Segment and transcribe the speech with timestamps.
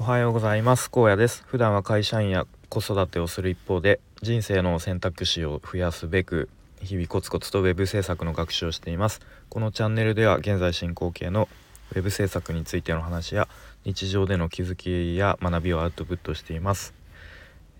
[0.00, 0.92] おはようございます。
[0.92, 1.42] 高野です。
[1.48, 6.48] 普段は会社員や子育てをする一方で人生の選択肢を増やすべく
[6.80, 9.20] 日々コツコツと web 制作の学習をしています。
[9.48, 11.48] このチャンネルでは現在進行形の
[11.96, 13.48] web 制作についての話や
[13.84, 16.94] 日常での気づきや学びをアウトプットしています。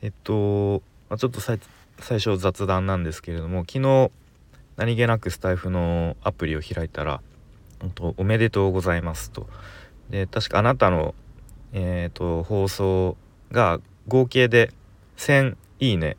[0.02, 1.60] えっと、まあ、ちょっと最
[2.00, 4.10] 初雑談なんですけれども昨日
[4.74, 7.20] 何気なくスタイフのアプリを開いたら
[8.16, 9.48] 「おめでとうございます」と。
[10.10, 11.14] で確かあなたの
[11.72, 13.16] えーと、放送
[13.52, 14.72] が合計で
[15.16, 16.16] 1,000いいね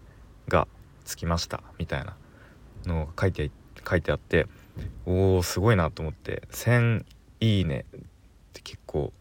[0.48, 0.68] が
[1.06, 2.16] つきましたみたいな
[2.86, 3.52] のが書いて
[3.88, 4.48] 書いてあって
[5.06, 7.06] おおすごいなと思って1,000
[7.40, 8.00] いいねっ
[8.54, 9.12] て結構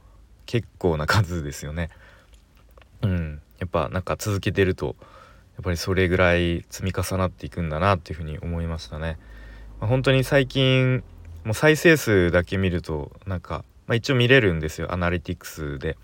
[0.46, 1.90] 結構な数ですよね。
[3.02, 4.96] うん、やっぱなんか続けてると
[5.58, 9.18] やっぱりそれぐらい積み重なっていくんだなっていうふうに思いましたね。
[9.80, 11.02] まあ、本当に最近
[11.44, 15.96] もう再生数だけ見るとなんか、まあ、一応見れるんですよアナリティクスで。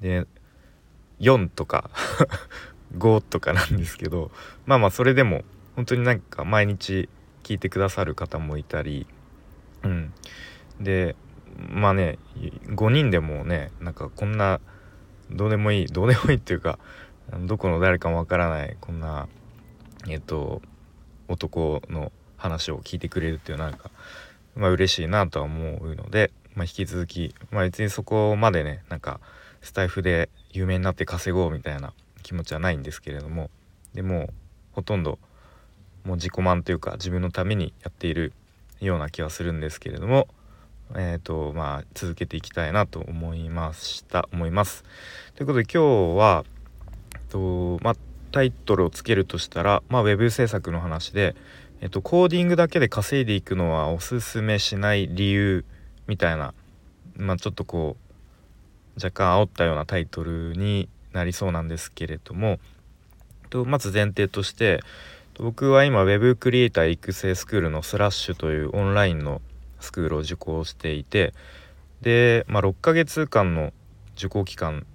[0.00, 0.26] で
[1.20, 1.90] 4とか
[2.96, 4.30] 5とかなんですけど
[4.66, 5.44] まあまあそれでも
[5.76, 7.08] 本当になんか毎日
[7.42, 9.06] 聞いてくださる方もいたり
[9.82, 10.12] うん
[10.80, 11.14] で
[11.68, 12.18] まあね
[12.68, 14.60] 5人でもねなんかこんな
[15.30, 16.78] どうでもいいどうでもいいっていうか
[17.46, 19.28] どこの誰かもわからないこんな
[20.08, 20.62] えっと
[21.28, 23.90] 男の話を聞いてくれるっていうなんか
[24.56, 29.20] まあ嬉しいなとは思うので、まあ、引き続きまあ別にそこまでねなんか
[29.62, 31.92] スタイフで有名になって稼ごうみたいな
[32.22, 33.50] 気持ちはないんですけれども
[33.94, 34.30] でも
[34.72, 35.18] ほとんど
[36.04, 38.32] もう自己満というか自分のためにやっている
[38.80, 40.28] ような気はするんですけれども
[40.96, 44.82] えーとまあ、続けていきたいなと思いました思います。
[45.36, 46.44] ということで今日は
[47.30, 47.94] と、まあ、
[48.32, 51.34] タイトルをつけるとしたら、まあ、ウェブ制作の話で、
[51.80, 55.64] えっと、コーディングだけで稼いでいくのはおすすめしない理由
[56.10, 56.52] みたいな、
[57.16, 62.58] まあ、ちょっとこう若干煽ったようなタイトルになりそうなんですけれども。
[63.50, 64.80] とまず前提として
[65.38, 69.42] 僕は今 Web クリエイター育成スクールのスラッシュというオンラインの
[69.80, 71.34] スクールを受講していて
[72.00, 73.72] で、まあ、6ヶ月間の
[74.16, 74.86] 受講期間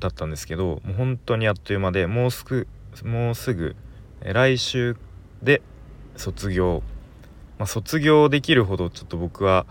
[0.00, 2.66] だったんですけどもう本当にあっという間でもうすぐ
[3.04, 3.76] もうすぐ
[4.20, 4.96] 来週
[5.42, 5.62] で
[6.16, 6.82] 卒業、
[7.58, 9.66] まあ、卒業できるほどちょっと僕は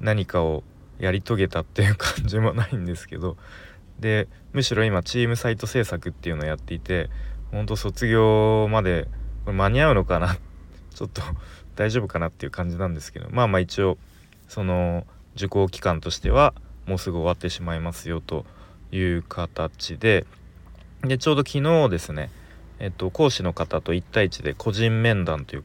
[0.00, 0.62] 何かを
[0.98, 3.36] やり遂げたっていう感じもないんですけど。
[4.00, 7.08] でむしろ今チームサイト制作っていうのをやっていて
[7.50, 9.08] ほんと卒業まで
[9.44, 10.36] これ間に合うのかな？
[10.94, 11.22] ちょっと
[11.76, 13.28] 大丈夫かなっていう感じなんですけど。
[13.30, 13.98] まあまあ一応
[14.48, 16.54] その受講期間としては
[16.86, 18.44] もうすぐ終わってしまいますよと
[18.92, 20.26] いう形で。
[21.02, 22.30] でちょうど昨日ですね
[22.78, 25.64] えっと講師の方と1対1で個人面談という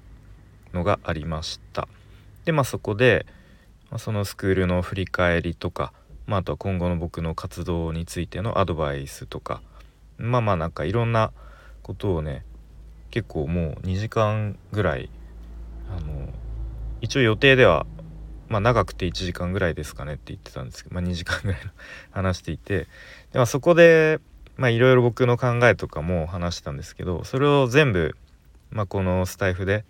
[0.74, 1.88] のがありました。
[2.46, 3.26] でまあそこで
[3.92, 5.94] まあ、そのスクールの振り返りとか、
[6.26, 9.62] まあ、あとは今後の僕の活動についてのアドバイスとか
[10.18, 11.32] まあまあなんかいろんな
[11.84, 12.44] ことをね
[13.12, 15.10] 結構もう2時間ぐらい
[15.90, 16.30] あの
[17.02, 17.86] 一応予定では
[18.48, 21.62] まあ長くて1時間ぐらいですかねって言ってたんですけど、まあ、2時間ぐらい
[22.12, 22.88] 話していてで、
[23.36, 24.20] まあ、そこで
[24.58, 28.16] いろいろ僕の考えとかも話したんですけどそれを全部、
[28.70, 29.84] まあ、このスタイフで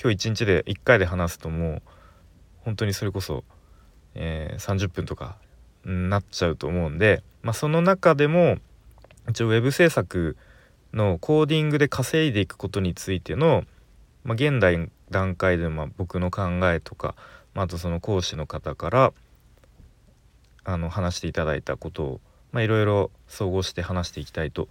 [0.00, 1.82] 今日一日で1回で話すともう
[2.64, 3.44] 本当にそれこそ、
[4.14, 5.36] えー、30分とか
[5.84, 8.56] なっちゃうと思うんで、まあ、その中でも
[9.28, 10.36] 一応 web 制作
[10.92, 13.64] のコーディングで稼いでいくことについての、
[14.24, 17.14] まあ、現代段階でま僕の考えとか、
[17.54, 19.12] まあ、あとその講師の方から
[20.64, 22.20] あの話していただいたことを
[22.60, 24.68] いろいろ総合して話していきたいと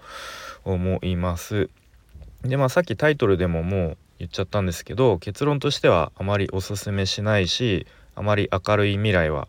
[0.64, 1.70] 思います。
[2.42, 9.48] でまあさっきタイトルでももう言っちゃったんですけど結論としてはあまりおすすめしないしあまり明るい未来は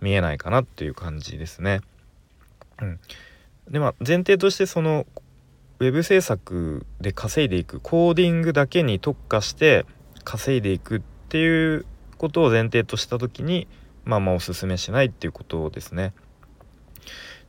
[0.00, 1.80] 見えないかなっていう感じですね。
[2.80, 3.00] うん、
[3.70, 5.06] でまあ前提としてその
[5.80, 9.86] ウェブ制作で稼いでいくコーディングだけに特化して
[10.24, 11.86] 稼いでいくっていう
[12.16, 13.68] ことを前提とした時に
[14.04, 16.14] まあまあおすすめしないっていうことですね。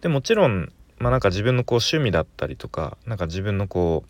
[0.02, 4.04] でもちろんまあなんか自分のこう趣味だったりとかなんか自分のこ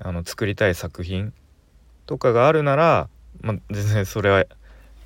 [0.00, 1.32] うあの作りたい作品
[2.12, 3.08] とかがあるなら、
[3.40, 4.44] まあ、全然それは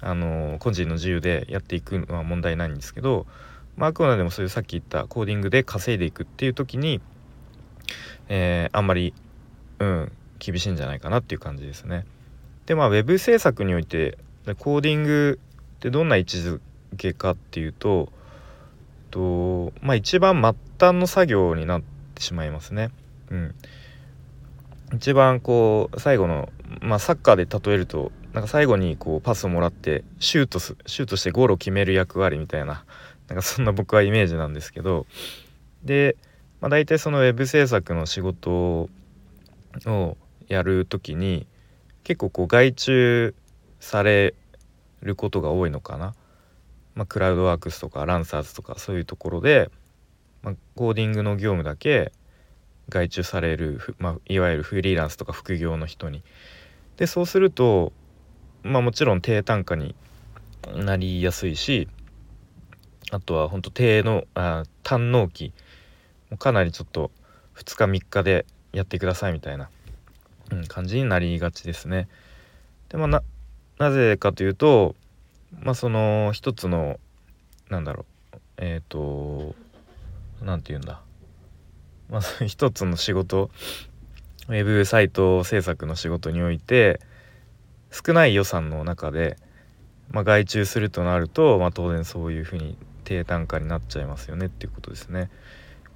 [0.00, 3.26] あの個人の自由でやっていくのは問題ないんですけど、
[3.76, 7.00] まあ、あくまでもそういうさっき言ったコーディングで稼いでいくっていう時に、
[8.28, 9.14] えー、あんまり、
[9.78, 12.06] うん、厳しいんじゃないかなっていう感じですね。
[12.66, 14.18] でまあ web 制作において
[14.58, 15.38] コーディング
[15.76, 16.60] ってどんな位置づ
[16.96, 18.08] けかっていうと
[19.12, 21.82] とまあ一番末端の作業になっ
[22.16, 22.90] てしまいますね。
[23.30, 23.54] うん、
[24.94, 26.48] 一番こう最後の
[26.80, 32.84] まあ、サッカーで例えるとなんか最後にこうパスをもらってシュートシュートしてゴールを決める役割みたいな
[33.28, 35.06] なんかそんな僕はイメージなんですけど
[35.84, 36.16] で、
[36.60, 38.88] まあ、大体そのウェブ制作の仕事
[39.86, 40.16] を
[40.48, 41.46] やる時に
[42.04, 43.34] 結構こう外注
[43.80, 44.34] され
[45.02, 46.14] ることが多いのかな。
[46.94, 49.70] まあ、クラウドワークスとかランサーズとかそういうところで、
[50.42, 52.12] まあ、コーディングの業務だけ
[52.88, 56.22] 外注される、まあ、いわゆるフリーランスとか副業の人に。
[56.96, 57.92] でそうすると、
[58.62, 59.94] まあ、もちろん低単価に
[60.74, 61.88] なりやすいし
[63.12, 65.52] あとは本当低のあ単納期
[66.38, 67.10] かなりちょっと
[67.54, 69.70] 2日3日でやってくださいみたいな、
[70.68, 72.08] 感じになりがちですね。
[72.88, 73.22] でもな
[73.78, 74.94] なぜかというと
[75.60, 76.98] まあその一つの
[77.70, 79.54] なんだろうえっ、ー、と
[80.42, 81.00] 何て言うんだ
[82.10, 83.50] まあ一つの仕事
[84.48, 87.00] ウェブサイト制作の仕事において
[87.90, 89.36] 少ない予算の中で、
[90.10, 95.30] まあ、外注するとなると、まあ、当然そういうふうに低単価になっちゃいますよねっていうことですね。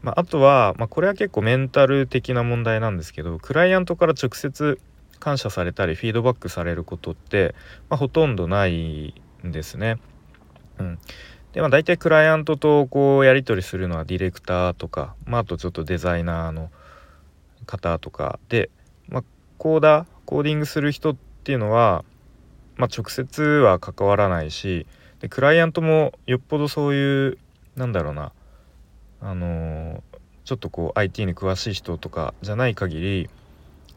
[0.02, 4.81] まあ、あとは、まあ、これは結構メンタル的な問題なんですけどクライアントから直接
[5.19, 7.55] 感謝されたりフィードバックされることって、
[7.91, 9.14] まあ、ほとんどない
[9.46, 9.99] んですね。
[10.79, 10.99] うん、
[11.53, 16.70] でまあ大体クライアントとこうやり取りするのはディレクターとか、まあ、あとちょっとデザイナーの
[17.70, 18.69] 方とかで、
[19.08, 19.25] まあ、
[19.58, 22.05] コーダーコーディングする人っていうのは、
[22.76, 24.87] まあ、直接は関わらないし
[25.20, 27.38] でクライアントもよっぽどそういう
[27.76, 28.32] なんだろうな
[29.20, 30.00] あのー、
[30.44, 33.31] ちょっとこう IT に詳しい人とかじゃない限り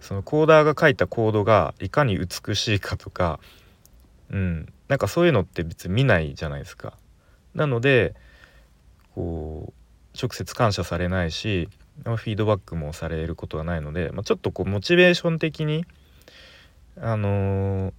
[0.02, 3.40] そのコーダーが書いたコードがいかに美しいかとか
[4.30, 6.94] うんなんかそういうのって別に見ないじゃないですか。
[7.56, 8.16] なので
[9.16, 11.70] こう直接感謝されないし
[12.04, 15.86] フィードバックもされることはないので、まあ、ちょっとこうモチベーション的に
[16.98, 17.94] あのー、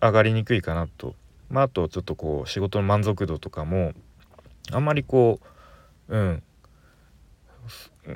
[0.00, 1.14] 上がりにくいかなと、
[1.48, 3.92] まあ、あとちょっとこう仕事の満足度とかも
[4.72, 5.40] あんまりこ
[6.08, 6.42] ううん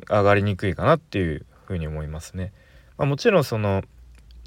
[0.09, 2.53] 上がりにくいかなっていうふうに思いますね。
[2.97, 3.83] まあ、もちろんその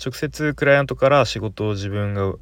[0.04, 2.34] 直接クライアントから仕事を自分が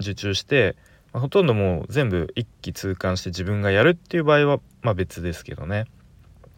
[0.00, 0.76] 受注して、
[1.12, 5.86] まあ、ほとんどもう全部一気通貫して自分がやるっていう場合はまあ別ですけどね。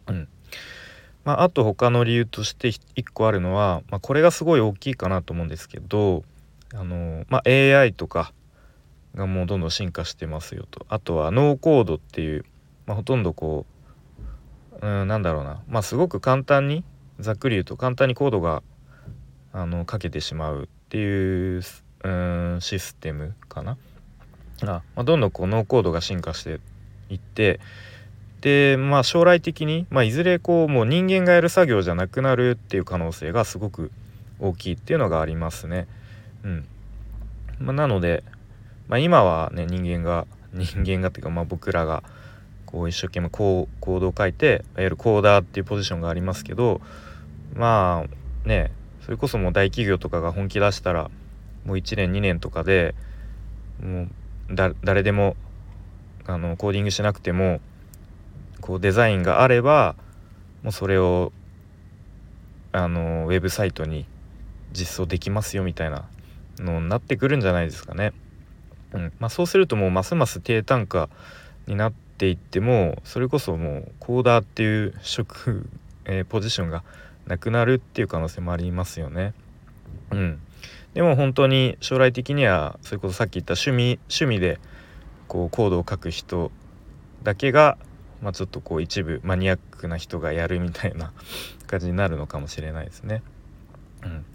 [0.07, 0.27] うん
[1.23, 2.83] まあ、あと他の理由として1
[3.13, 6.23] 個あるのは、まあ、これがすごい大きいかなと思うんですけど
[6.73, 8.33] あの、まあ、AI とか
[9.15, 10.85] がもうどんどん進化してますよと。
[10.89, 12.45] あとはノーコードっていう、
[12.85, 13.65] まあ、ほとんどこ
[14.81, 16.83] ううんなんだろうな、まあ、すごく簡単に
[17.19, 18.63] ざっくり言うと簡単にコードが
[19.53, 21.61] あのかけてしまうっていう
[22.03, 23.77] うんシステムかな。
[24.63, 26.59] あ、まあ、どんどんこうノーコードが進化して
[27.09, 27.59] いって
[28.41, 33.91] でまあ将来的に、まあ、いずれこうもう人間がやる作業じゃなくなるっていう可能性がすごく
[34.39, 35.87] 大きいっていうのがありますね。
[36.43, 36.65] うん
[37.59, 38.23] まあ、なので、
[38.87, 42.03] まあ、今はね人間が 人間がっていうか、まあ、僕らが
[42.65, 46.81] こう一生懸命コードを書いていわゆるコーダーっていうポジションがありますけど
[47.55, 48.05] ま
[48.45, 48.71] あね
[49.01, 51.09] それこそもう大企業とかが本気出したら
[51.65, 52.95] もう1年2年とかで
[53.81, 54.07] もう
[54.83, 55.35] 誰でも
[56.25, 57.61] あのコーディングしなくても
[58.61, 59.95] こうデザインがあれば
[60.63, 61.31] もうそれを
[62.71, 64.05] あのウェブサイトに
[64.71, 66.05] 実装できますよみたいな
[66.59, 68.13] のになってくるんじゃないですかね。
[68.93, 71.09] うんまあ、そうするともうますます低単価
[71.67, 75.69] になっていってもそれこそもうコーダーっていう職、
[76.05, 76.83] えー、ポジションが
[77.25, 79.33] なくなるっていう可能性もありますよね。
[80.11, 80.41] うん、
[80.93, 84.59] でも本当に将来的にはそれこそさっき言った趣味趣味で
[85.27, 86.51] こうコードを書く人
[87.23, 87.77] だけが
[88.21, 91.11] まあ、ちょっとこう一部マニアックな人がやるみたいな
[91.67, 93.23] 感じになるのかもしれないですね。
[94.03, 94.25] うん、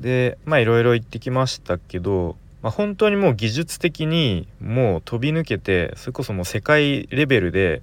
[0.00, 7.82] でまあいろいろ言ってきましたけど、まあ、本当にもう技術的にもう飛び抜けてそれこそもう世界レベルで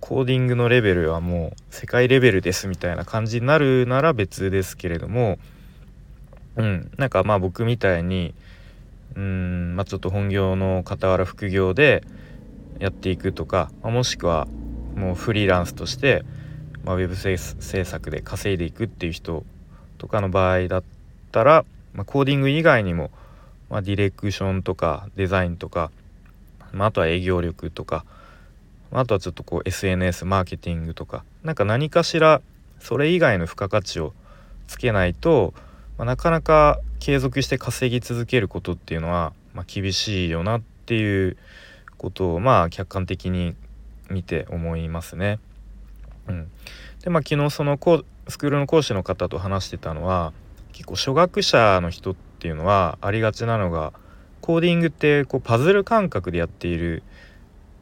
[0.00, 5.38] コーディングのレベルはもう世界レベルですみたいな感じになるなら別ですけれども
[6.56, 6.90] うん。
[6.96, 8.34] なんかまあ僕みたいに
[9.14, 9.76] うん。
[9.76, 12.02] まあちょっと本業の傍ら副業で
[12.78, 14.46] やっていくとか、まあ、もしくは
[14.94, 16.24] もうフリーランスとして、
[16.84, 19.44] まあ、ウェブ制作で稼いでいくっていう人
[19.98, 20.84] とかの場合だっ
[21.32, 21.64] たら、
[21.94, 23.10] まあ、コーディング以外にも、
[23.68, 25.90] まあ、ディレクションとかデザインとか、
[26.72, 28.04] まあ、とは営業力とか、
[28.90, 32.40] まあ、あとはちょっとこう SNS マーケティングとか何か何かしら
[32.80, 34.14] それ以外の付加価値を
[34.66, 35.54] つけないと、
[35.98, 41.36] まあ、なかなか継続して稼ぎ続けることっていうのは、まあ、厳しいよなっていう
[41.98, 43.54] ことをまあ客観的に
[44.10, 45.38] 見て思いますね。
[46.28, 46.50] うん、
[47.02, 47.78] でまあ昨日その
[48.28, 50.32] スクールの講師の方と話してたのは
[50.72, 53.92] 結構初学者の人っていうのはありがちなのが
[54.40, 57.02] コーディングってこうパズル感覚でやっている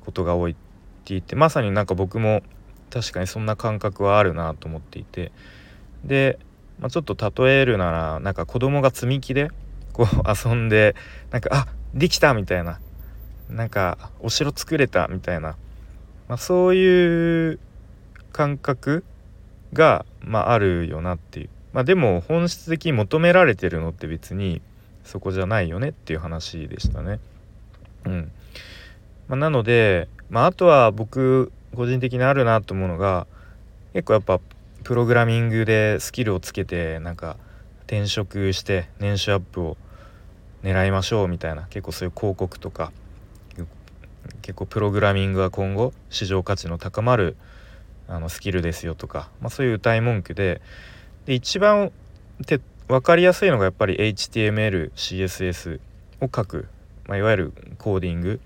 [0.04, 0.60] ことが多いって
[1.06, 2.42] 言ってまさになんか僕も
[2.90, 5.32] 確かにそんな感覚はあるなと思っていて
[6.04, 6.38] で、
[6.78, 9.50] まあ、ちょっと例えるならなんか子供が積み木で
[9.92, 10.06] こう
[10.48, 10.94] 遊んで
[11.30, 12.80] なんかあできたみたいな
[13.48, 15.56] なんかお城作れたみたいな、
[16.28, 17.58] まあ、そういう
[18.32, 19.04] 感覚
[19.72, 24.62] が、まあ、あるよなっていう、まあ、でも本質的に求められてるのって別に
[25.04, 27.20] そこじゃないよねっていう話でしたね。
[28.06, 28.32] うん。
[29.28, 33.26] まあ、なので、まあ、あとは僕個人的にあるなと思うのが
[33.92, 34.40] 結構やっぱ
[34.82, 37.36] プログラミングでスキルをつけてなんか
[37.86, 39.76] 転職して年収アップを
[40.62, 42.92] 狙いましょうみたいな結構そういう広告とか
[44.42, 47.36] 結構プログラミングは今後市場価値の高まる
[48.08, 50.60] あのスキルですよとか、まあ、そういう歌い文句で
[51.26, 51.90] で一番
[52.46, 55.80] て分かりやすいのがやっぱり HTMLCSS
[56.20, 56.68] を書く、
[57.06, 58.40] まあ、いわゆるコーディング、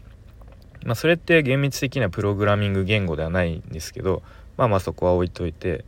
[0.85, 4.23] まあ、それって厳密的なプログラミング言語ではないんですけど
[4.57, 5.85] まあまあそこは置いといて、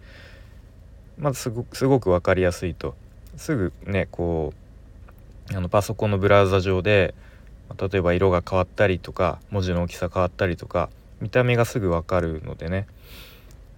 [1.19, 2.95] まあ、すごすごく分かりやすいと。
[3.37, 4.53] すぐねこ
[5.53, 7.15] うあのパソコンのブラウザ上で
[7.79, 12.87] 例えば色が変わったりとか文字の大きさ変わったりとか見た目がすぐ分かるのでね、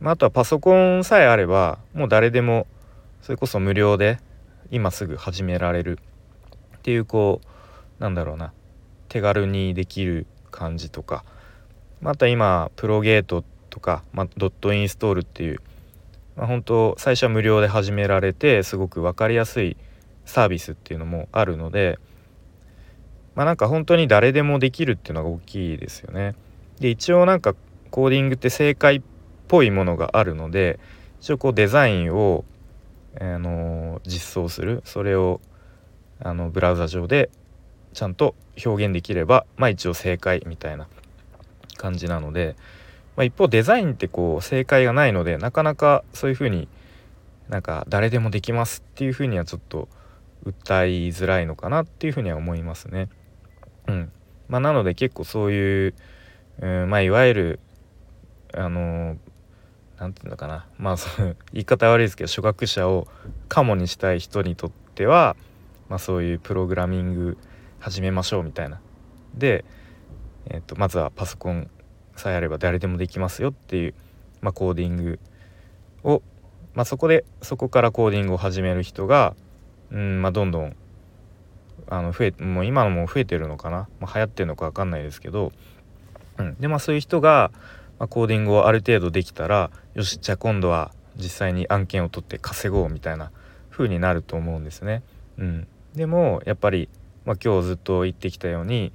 [0.00, 2.66] まあ、あとはパソコンさえあればもう誰でも
[3.22, 4.18] それこそ無料で
[4.70, 5.98] 今すぐ始められる。
[6.76, 7.40] っていうこ
[8.00, 8.52] うなんだろうな。
[9.08, 11.24] 手軽にできる感じとか。
[12.00, 15.60] また今プロゲートとか、まあ、ドットインストールっていう、
[16.36, 19.76] まあ、本当最初は無料で始められてすごく分かりやすい
[20.24, 22.00] サービスっていうのもあるので
[23.34, 26.34] まあなんか本当に誰でもできるっていうのが大きいですよね。
[26.80, 27.54] で一応なんか
[27.90, 29.02] コーディングって正解っ
[29.48, 30.78] ぽいものがあるので
[31.20, 32.44] 一応こうデザインを、
[33.20, 35.42] あの実装するそれを
[36.18, 37.30] あのブラウザ上で
[37.92, 38.34] ちゃんと
[38.64, 40.88] 表現できればまあ一応正解みたいな
[41.76, 42.56] 感じなので、
[43.16, 46.68] まあ、一方デザインってこう正解がないのでなかなかそういうふうに
[47.50, 49.88] なんか誰でもできますっていうふうにはちょっと
[50.46, 53.08] 訴いづらいのかなっていうふうには思いますね。
[53.88, 54.12] うん。
[54.48, 55.94] まあ、なので結構そういう、
[56.60, 57.60] うん、まあいわゆる
[58.54, 59.16] あの
[59.98, 60.66] 何て言うのかな。
[60.78, 63.08] まあその言い方悪いですけど初学者を
[63.48, 65.36] カモにしたい人にとっては、
[65.88, 67.38] まあ、そういうプログラミング
[67.80, 68.80] 始めましょうみたいな。
[69.34, 69.64] で、
[70.46, 71.70] えーと、まずはパソコン
[72.16, 73.94] さえあれば誰でもできますよっていう、
[74.40, 75.20] まあ、コーディング
[76.04, 76.22] を、
[76.74, 79.34] まあ、そこでそこからコーディングを始める人が、
[79.90, 80.76] うんまあ、どんどん
[81.92, 85.52] あの増えもう今のも増えてるのかな、まあ、流行ってるのか分かんないですけど、
[86.38, 87.50] うん、でまあそういう人が、
[87.98, 93.30] まあ、コーディングをある程度できたらよしじゃあ今度は実際に案件を取って稼ごうみたいな
[93.68, 95.02] 風になると思うんですね。
[95.36, 96.88] うん、でもやっぱり、
[97.26, 98.90] まあ、今日ずっと言ってきたように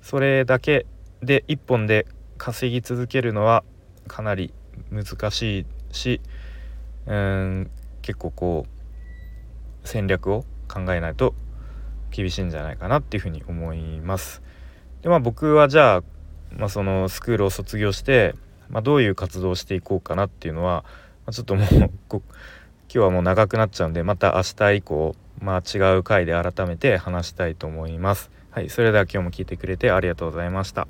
[0.00, 0.86] それだけ
[1.22, 2.06] で1本で
[2.38, 3.64] 稼ぎ続けるのは
[4.06, 4.54] かなり
[4.92, 6.20] 難しいし
[7.06, 7.70] うん
[8.02, 11.34] 結構こう戦略を考えないと
[12.10, 14.42] 厳しいんじゃないかなっていうふうに思います。
[15.02, 16.02] でまあ僕はじゃあ、
[16.56, 18.34] まあ、そのスクールを卒業して、
[18.68, 20.84] まあ、どういう活動をしていこうかなっていうのは、
[21.24, 21.66] まあ、ちょっともう
[22.08, 22.22] 今
[22.88, 28.30] 日はもう長くなっちゃうんでまた明日以降、まあ、違う回で改めて話したいと思います。
[28.50, 30.88] はい、それでは今日も聞いてくれてありがとうございました。